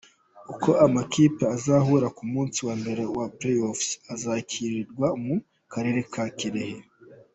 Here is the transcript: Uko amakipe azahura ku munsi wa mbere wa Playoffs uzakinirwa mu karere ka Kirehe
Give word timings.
Uko 0.51 0.69
amakipe 0.85 1.43
azahura 1.55 2.07
ku 2.17 2.23
munsi 2.31 2.57
wa 2.67 2.73
mbere 2.81 3.03
wa 3.17 3.25
Playoffs 3.37 3.89
uzakinirwa 4.13 5.07
mu 5.23 5.35
karere 5.73 5.99
ka 6.13 6.25
Kirehe 6.37 6.79